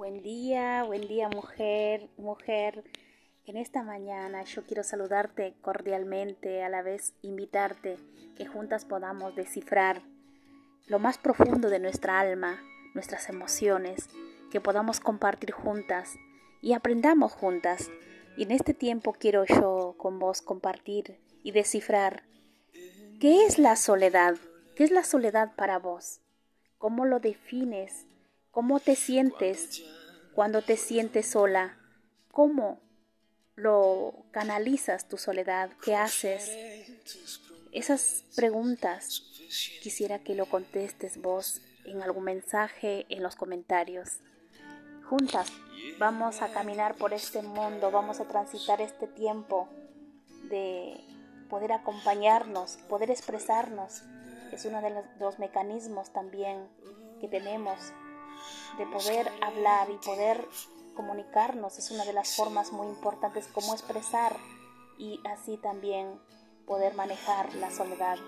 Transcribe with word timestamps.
Buen 0.00 0.22
día, 0.22 0.82
buen 0.84 1.06
día 1.08 1.28
mujer, 1.28 2.08
mujer. 2.16 2.84
En 3.44 3.58
esta 3.58 3.82
mañana 3.82 4.44
yo 4.44 4.62
quiero 4.64 4.82
saludarte 4.82 5.52
cordialmente, 5.60 6.62
a 6.62 6.70
la 6.70 6.80
vez 6.80 7.12
invitarte 7.20 7.98
que 8.34 8.46
juntas 8.46 8.86
podamos 8.86 9.36
descifrar 9.36 10.00
lo 10.86 11.00
más 11.00 11.18
profundo 11.18 11.68
de 11.68 11.80
nuestra 11.80 12.18
alma, 12.18 12.62
nuestras 12.94 13.28
emociones, 13.28 14.08
que 14.50 14.58
podamos 14.58 15.00
compartir 15.00 15.50
juntas 15.50 16.14
y 16.62 16.72
aprendamos 16.72 17.34
juntas. 17.34 17.90
Y 18.38 18.44
en 18.44 18.52
este 18.52 18.72
tiempo 18.72 19.12
quiero 19.12 19.44
yo 19.44 19.96
con 19.98 20.18
vos 20.18 20.40
compartir 20.40 21.20
y 21.42 21.52
descifrar 21.52 22.22
qué 23.20 23.44
es 23.44 23.58
la 23.58 23.76
soledad, 23.76 24.36
qué 24.76 24.84
es 24.84 24.92
la 24.92 25.04
soledad 25.04 25.52
para 25.56 25.78
vos, 25.78 26.22
cómo 26.78 27.04
lo 27.04 27.20
defines 27.20 28.06
¿Cómo 28.50 28.80
te 28.80 28.96
sientes 28.96 29.80
cuando 30.34 30.62
te 30.62 30.76
sientes 30.76 31.30
sola? 31.30 31.76
¿Cómo 32.32 32.80
lo 33.56 34.24
canalizas 34.30 35.08
tu 35.08 35.18
soledad? 35.18 35.70
¿Qué 35.82 35.94
haces? 35.94 36.50
Esas 37.72 38.24
preguntas 38.34 39.22
quisiera 39.82 40.20
que 40.20 40.34
lo 40.34 40.46
contestes 40.46 41.20
vos 41.20 41.62
en 41.84 42.02
algún 42.02 42.24
mensaje, 42.24 43.06
en 43.08 43.22
los 43.22 43.36
comentarios. 43.36 44.18
Juntas 45.04 45.52
vamos 45.98 46.42
a 46.42 46.52
caminar 46.52 46.94
por 46.96 47.12
este 47.12 47.42
mundo, 47.42 47.90
vamos 47.90 48.20
a 48.20 48.24
transitar 48.24 48.80
este 48.80 49.06
tiempo 49.06 49.68
de 50.48 50.98
poder 51.48 51.72
acompañarnos, 51.72 52.76
poder 52.88 53.10
expresarnos. 53.10 54.02
Es 54.52 54.64
uno 54.64 54.80
de 54.82 54.90
los, 55.18 55.38
mecanismos 55.38 56.10
también 56.12 56.68
que 57.20 57.28
tenemos 57.28 57.92
de 58.78 58.86
poder 58.86 59.30
hablar 59.42 59.90
y 59.90 59.96
poder 60.04 60.48
comunicarnos 60.94 61.78
es 61.78 61.90
una 61.90 62.04
de 62.04 62.12
las 62.12 62.36
formas 62.36 62.72
muy 62.72 62.86
importantes 62.86 63.46
como 63.48 63.72
expresar 63.72 64.36
y 64.98 65.20
así 65.24 65.56
también 65.56 66.20
poder 66.66 66.94
manejar 66.94 67.54
la 67.54 67.70
soledad. 67.70 68.18